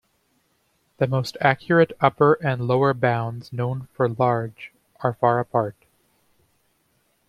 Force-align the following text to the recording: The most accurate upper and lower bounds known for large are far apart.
The 0.97 1.05
most 1.05 1.37
accurate 1.41 1.91
upper 2.01 2.33
and 2.43 2.67
lower 2.67 2.91
bounds 2.91 3.53
known 3.53 3.87
for 3.93 4.09
large 4.09 4.71
are 5.01 5.13
far 5.13 5.37
apart. 5.37 5.75